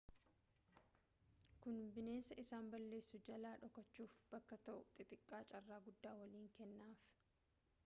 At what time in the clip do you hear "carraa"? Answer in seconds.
5.55-5.81